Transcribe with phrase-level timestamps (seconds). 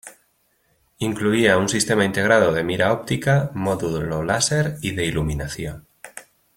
[0.97, 5.85] Incluía un sistema integrado de mira óptica, módulo láser y de iluminación.